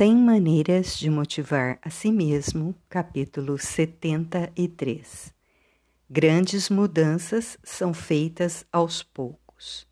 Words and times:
100 0.00 0.16
Maneiras 0.16 0.98
de 0.98 1.10
Motivar 1.10 1.78
a 1.82 1.90
Si 1.90 2.10
Mesmo, 2.10 2.74
capítulo 2.88 3.58
73. 3.58 5.30
Grandes 6.08 6.70
mudanças 6.70 7.58
são 7.62 7.92
feitas 7.92 8.64
aos 8.72 9.02
poucos. 9.02 9.86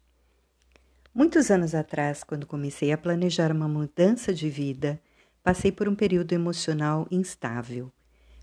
Muitos 1.14 1.50
anos 1.50 1.74
atrás, 1.74 2.24
quando 2.24 2.46
comecei 2.46 2.90
a 2.90 2.96
planejar 2.96 3.52
uma 3.52 3.68
mudança 3.68 4.32
de 4.32 4.48
vida, 4.48 4.98
passei 5.42 5.70
por 5.70 5.86
um 5.86 5.94
período 5.94 6.32
emocional 6.32 7.06
instável. 7.10 7.92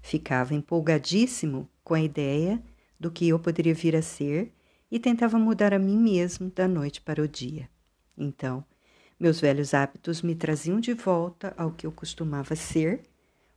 Ficava 0.04 0.54
empolgadíssimo 0.54 1.68
com 1.84 1.96
a 1.96 2.00
ideia 2.00 2.62
do 3.00 3.10
que 3.10 3.28
eu 3.28 3.40
poderia 3.40 3.74
vir 3.74 3.96
a 3.96 4.04
ser 4.04 4.54
e 4.92 5.00
tentava 5.00 5.40
mudar 5.40 5.74
a 5.74 5.80
mim 5.80 5.98
mesmo 5.98 6.52
da 6.52 6.68
noite 6.68 7.02
para 7.02 7.24
o 7.24 7.28
dia. 7.28 7.68
Então, 8.16 8.64
meus 9.20 9.40
velhos 9.40 9.74
hábitos 9.74 10.22
me 10.22 10.36
traziam 10.36 10.80
de 10.80 10.94
volta 10.94 11.54
ao 11.58 11.72
que 11.72 11.86
eu 11.86 11.92
costumava 11.92 12.56
ser, 12.56 13.02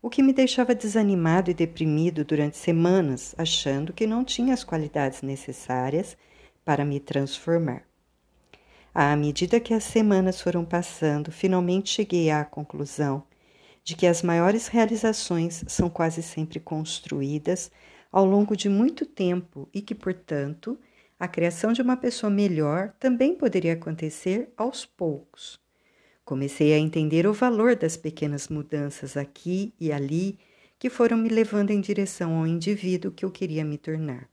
o 0.00 0.08
que 0.08 0.22
me 0.22 0.32
deixava 0.32 0.74
desanimado 0.74 1.50
e 1.50 1.54
deprimido 1.54 2.24
durante 2.24 2.56
semanas, 2.56 3.34
achando 3.36 3.92
que 3.92 4.06
não 4.06 4.24
tinha 4.24 4.54
as 4.54 4.62
qualidades 4.62 5.22
necessárias 5.22 6.16
para 6.64 6.84
me 6.84 7.00
transformar. 7.00 7.82
À 8.94 9.14
medida 9.16 9.60
que 9.60 9.74
as 9.74 9.84
semanas 9.84 10.40
foram 10.40 10.64
passando, 10.64 11.30
finalmente 11.30 11.90
cheguei 11.90 12.30
à 12.30 12.44
conclusão 12.44 13.24
de 13.82 13.96
que 13.96 14.06
as 14.06 14.22
maiores 14.22 14.66
realizações 14.66 15.64
são 15.66 15.88
quase 15.88 16.22
sempre 16.22 16.60
construídas 16.60 17.70
ao 18.12 18.24
longo 18.24 18.56
de 18.56 18.68
muito 18.68 19.06
tempo 19.06 19.68
e 19.72 19.80
que, 19.80 19.94
portanto, 19.94 20.78
a 21.18 21.26
criação 21.26 21.72
de 21.72 21.82
uma 21.82 21.96
pessoa 21.96 22.30
melhor 22.30 22.92
também 23.00 23.34
poderia 23.34 23.72
acontecer 23.72 24.52
aos 24.56 24.86
poucos. 24.86 25.60
Comecei 26.24 26.72
a 26.74 26.78
entender 26.78 27.26
o 27.26 27.32
valor 27.32 27.74
das 27.74 27.96
pequenas 27.96 28.48
mudanças 28.48 29.16
aqui 29.16 29.74
e 29.80 29.90
ali 29.90 30.38
que 30.78 30.88
foram 30.88 31.16
me 31.16 31.28
levando 31.28 31.70
em 31.70 31.80
direção 31.80 32.38
ao 32.38 32.46
indivíduo 32.46 33.10
que 33.10 33.24
eu 33.24 33.30
queria 33.30 33.64
me 33.64 33.76
tornar. 33.76 34.28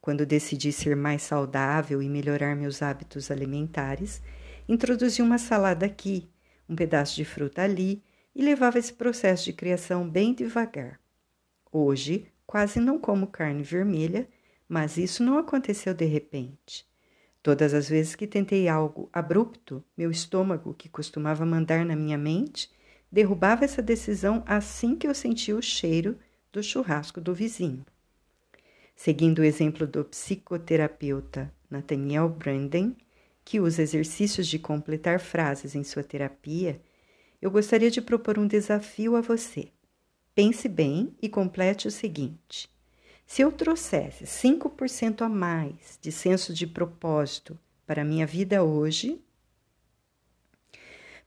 Quando 0.00 0.24
decidi 0.24 0.72
ser 0.72 0.96
mais 0.96 1.22
saudável 1.22 2.02
e 2.02 2.08
melhorar 2.08 2.54
meus 2.54 2.80
hábitos 2.80 3.30
alimentares, 3.30 4.22
introduzi 4.68 5.20
uma 5.20 5.36
salada 5.36 5.84
aqui, 5.84 6.28
um 6.68 6.74
pedaço 6.74 7.16
de 7.16 7.24
fruta 7.24 7.62
ali 7.62 8.02
e 8.34 8.42
levava 8.42 8.78
esse 8.78 8.92
processo 8.92 9.44
de 9.44 9.52
criação 9.52 10.08
bem 10.08 10.32
devagar. 10.32 10.98
Hoje, 11.70 12.26
quase 12.46 12.80
não 12.80 12.98
como 12.98 13.26
carne 13.26 13.62
vermelha 13.62 14.28
mas 14.68 14.96
isso 14.96 15.22
não 15.22 15.38
aconteceu 15.38 15.94
de 15.94 16.04
repente. 16.04 16.86
Todas 17.42 17.74
as 17.74 17.88
vezes 17.88 18.14
que 18.14 18.26
tentei 18.26 18.68
algo 18.68 19.08
abrupto, 19.12 19.84
meu 19.96 20.10
estômago, 20.10 20.74
que 20.74 20.88
costumava 20.88 21.44
mandar 21.44 21.84
na 21.84 21.94
minha 21.94 22.16
mente, 22.16 22.70
derrubava 23.12 23.64
essa 23.64 23.82
decisão 23.82 24.42
assim 24.46 24.96
que 24.96 25.06
eu 25.06 25.14
sentia 25.14 25.56
o 25.56 25.62
cheiro 25.62 26.18
do 26.52 26.62
churrasco 26.62 27.20
do 27.20 27.34
vizinho. 27.34 27.84
Seguindo 28.96 29.40
o 29.40 29.44
exemplo 29.44 29.86
do 29.86 30.04
psicoterapeuta 30.04 31.52
Nathaniel 31.68 32.28
Branden, 32.28 32.96
que 33.44 33.60
usa 33.60 33.82
exercícios 33.82 34.46
de 34.46 34.58
completar 34.58 35.20
frases 35.20 35.74
em 35.74 35.84
sua 35.84 36.02
terapia, 36.02 36.80
eu 37.42 37.50
gostaria 37.50 37.90
de 37.90 38.00
propor 38.00 38.38
um 38.38 38.46
desafio 38.46 39.16
a 39.16 39.20
você. 39.20 39.68
Pense 40.34 40.66
bem 40.68 41.14
e 41.20 41.28
complete 41.28 41.86
o 41.86 41.90
seguinte: 41.90 42.68
se 43.26 43.42
eu 43.42 43.50
trouxesse 43.50 44.24
5% 44.24 45.22
a 45.22 45.28
mais 45.28 45.98
de 46.00 46.12
senso 46.12 46.52
de 46.52 46.66
propósito 46.66 47.58
para 47.86 48.02
a 48.02 48.04
minha 48.04 48.26
vida 48.26 48.62
hoje, 48.62 49.20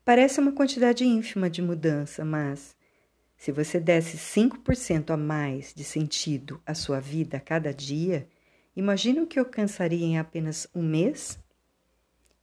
parece 0.06 0.40
uma 0.40 0.52
quantidade 0.52 1.04
ínfima 1.04 1.50
de 1.50 1.62
mudança, 1.62 2.24
mas 2.24 2.76
se 3.36 3.52
você 3.52 3.80
desse 3.80 4.18
5% 4.18 5.12
a 5.12 5.18
mais 5.18 5.74
de 5.74 5.84
sentido 5.84 6.62
à 6.66 6.74
sua 6.74 7.00
vida 7.00 7.38
a 7.38 7.42
cada 7.42 7.74
dia, 7.74 8.28
imagine 8.76 9.22
o 9.22 9.28
que 9.28 9.40
alcançaria 9.40 10.06
em 10.06 10.18
apenas 10.18 10.68
um 10.74 10.82
mês? 10.82 11.40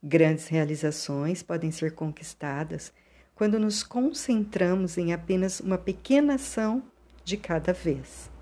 Grandes 0.03 0.49
realizações 0.49 1.43
podem 1.43 1.71
ser 1.71 1.95
conquistadas 1.95 2.93
quando 3.35 3.59
nos 3.59 3.83
concentramos 3.83 4.97
em 4.99 5.13
apenas 5.13 5.59
uma 5.61 5.79
pequena 5.79 6.35
ação 6.35 6.83
de 7.25 7.37
cada 7.37 7.73
vez. 7.73 8.34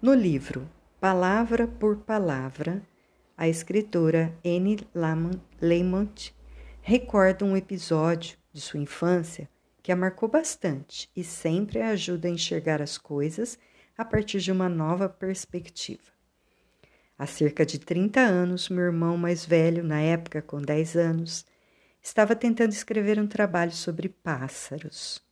No 0.00 0.14
livro 0.14 0.70
Palavra 1.00 1.66
por 1.66 1.96
Palavra, 1.96 2.80
a 3.36 3.48
escritora 3.48 4.32
Anne 4.44 4.78
Lamont 4.94 6.32
recorda 6.80 7.44
um 7.44 7.56
episódio 7.56 8.38
de 8.52 8.60
sua 8.60 8.78
infância 8.78 9.50
que 9.82 9.90
a 9.90 9.96
marcou 9.96 10.28
bastante 10.28 11.10
e 11.16 11.24
sempre 11.24 11.82
a 11.82 11.88
ajuda 11.88 12.28
a 12.28 12.30
enxergar 12.30 12.80
as 12.80 12.96
coisas 12.96 13.58
a 13.96 14.04
partir 14.04 14.38
de 14.38 14.52
uma 14.52 14.68
nova 14.68 15.08
perspectiva. 15.08 16.12
Há 17.18 17.26
cerca 17.26 17.66
de 17.66 17.80
30 17.80 18.20
anos, 18.20 18.68
meu 18.68 18.84
irmão 18.84 19.18
mais 19.18 19.44
velho, 19.44 19.82
na 19.82 20.00
época 20.00 20.40
com 20.40 20.62
10 20.62 20.94
anos, 20.96 21.44
estava 22.00 22.36
tentando 22.36 22.70
escrever 22.70 23.18
um 23.18 23.26
trabalho 23.26 23.72
sobre 23.72 24.08
pássaros. 24.08 25.27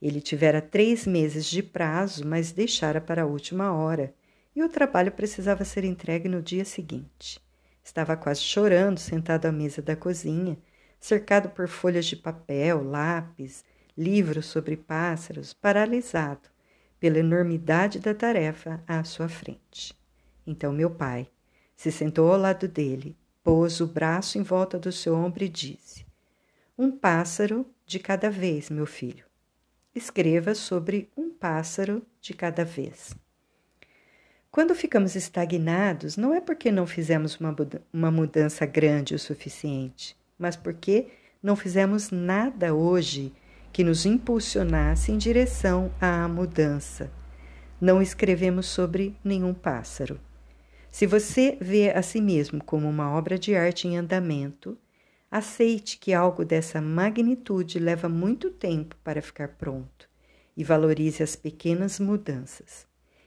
Ele 0.00 0.20
tivera 0.20 0.60
três 0.60 1.06
meses 1.06 1.46
de 1.46 1.62
prazo, 1.62 2.26
mas 2.26 2.52
deixara 2.52 3.00
para 3.00 3.22
a 3.22 3.26
última 3.26 3.72
hora, 3.72 4.14
e 4.54 4.62
o 4.62 4.68
trabalho 4.68 5.12
precisava 5.12 5.64
ser 5.64 5.84
entregue 5.84 6.28
no 6.28 6.42
dia 6.42 6.64
seguinte. 6.64 7.40
Estava 7.82 8.16
quase 8.16 8.40
chorando, 8.40 8.98
sentado 8.98 9.46
à 9.46 9.52
mesa 9.52 9.80
da 9.80 9.96
cozinha, 9.96 10.58
cercado 11.00 11.48
por 11.50 11.68
folhas 11.68 12.06
de 12.06 12.16
papel, 12.16 12.82
lápis, 12.82 13.64
livros 13.96 14.46
sobre 14.46 14.76
pássaros, 14.76 15.52
paralisado 15.52 16.48
pela 17.00 17.18
enormidade 17.18 17.98
da 17.98 18.14
tarefa 18.14 18.82
à 18.86 19.02
sua 19.04 19.28
frente. 19.28 19.96
Então 20.46 20.72
meu 20.72 20.90
pai 20.90 21.28
se 21.76 21.92
sentou 21.92 22.32
ao 22.32 22.38
lado 22.38 22.66
dele, 22.66 23.16
pôs 23.42 23.80
o 23.80 23.86
braço 23.86 24.38
em 24.38 24.42
volta 24.42 24.78
do 24.78 24.90
seu 24.90 25.14
ombro 25.14 25.44
e 25.44 25.48
disse: 25.48 26.04
Um 26.76 26.90
pássaro 26.90 27.66
de 27.86 27.98
cada 27.98 28.30
vez, 28.30 28.68
meu 28.68 28.86
filho. 28.86 29.27
Escreva 29.98 30.54
sobre 30.54 31.10
um 31.16 31.28
pássaro 31.28 32.06
de 32.20 32.32
cada 32.32 32.64
vez. 32.64 33.16
Quando 34.48 34.72
ficamos 34.72 35.16
estagnados, 35.16 36.16
não 36.16 36.32
é 36.32 36.40
porque 36.40 36.70
não 36.70 36.86
fizemos 36.86 37.36
uma, 37.92 38.10
mudança 38.12 38.64
grande 38.64 39.16
o 39.16 39.18
suficiente, 39.18 40.16
mas 40.38 40.54
porque 40.54 41.08
não 41.42 41.56
fizemos 41.56 42.12
nada 42.12 42.72
hoje 42.72 43.32
que 43.72 43.82
nos 43.82 44.06
impulsionasse 44.06 45.10
em 45.10 45.18
direção 45.18 45.92
à 46.00 46.28
mudança. 46.28 47.10
Não 47.80 48.00
escrevemos 48.00 48.66
sobre 48.66 49.16
nenhum 49.24 49.52
pássaro. 49.52 50.20
Se 50.92 51.08
você 51.08 51.58
vê 51.60 51.90
a 51.90 52.02
si 52.02 52.20
mesmo 52.20 52.62
como 52.62 52.88
uma 52.88 53.10
obra 53.10 53.36
de 53.36 53.56
arte 53.56 53.88
em 53.88 53.96
andamento, 53.96 54.78
Aceite 55.30 55.98
que 55.98 56.14
algo 56.14 56.42
dessa 56.42 56.80
magnitude 56.80 57.78
leva 57.78 58.08
muito 58.08 58.50
tempo 58.50 58.96
para 59.04 59.20
ficar 59.20 59.48
pronto 59.48 60.08
e 60.56 60.64
valorize 60.64 61.22
as 61.22 61.36
pequenas 61.36 62.00
mudanças. 62.00 62.86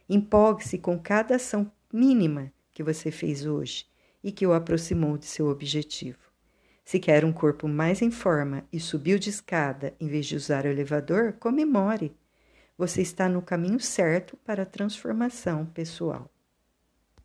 Empolgue-se 0.09 0.79
com 0.79 0.99
cada 0.99 1.35
ação 1.35 1.71
mínima 1.93 2.51
que 2.73 2.81
você 2.81 3.11
fez 3.11 3.45
hoje 3.45 3.85
e 4.23 4.31
que 4.31 4.47
o 4.47 4.53
aproximou 4.53 5.15
de 5.15 5.27
seu 5.27 5.47
objetivo. 5.47 6.17
Se 6.83 6.99
quer 6.99 7.23
um 7.23 7.31
corpo 7.31 7.67
mais 7.67 8.01
em 8.01 8.09
forma 8.09 8.65
e 8.73 8.79
subiu 8.79 9.19
de 9.19 9.29
escada 9.29 9.93
em 9.99 10.07
vez 10.07 10.25
de 10.25 10.35
usar 10.35 10.65
o 10.65 10.69
elevador, 10.69 11.33
comemore. 11.33 12.15
Você 12.77 13.03
está 13.03 13.29
no 13.29 13.43
caminho 13.43 13.79
certo 13.79 14.35
para 14.37 14.63
a 14.63 14.65
transformação 14.65 15.67
pessoal. 15.67 16.31